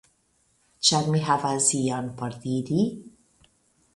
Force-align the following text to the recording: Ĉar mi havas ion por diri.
Ĉar 0.87 1.09
mi 1.15 1.19
havas 1.27 1.69
ion 1.81 2.09
por 2.21 2.39
diri. 2.47 2.87